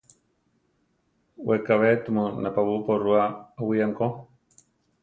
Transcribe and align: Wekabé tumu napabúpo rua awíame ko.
Wekabé 1.47 1.89
tumu 2.03 2.25
napabúpo 2.43 2.91
rua 3.03 3.23
awíame 3.61 3.93
ko. 3.97 4.07